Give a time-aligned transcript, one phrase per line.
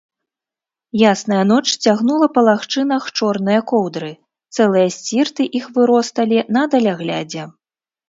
[1.11, 4.11] Ясная ноч цягнула па лагчынах чорныя коўдры,
[4.57, 7.43] цэлыя сцірты іх выросталі на даляглядзе.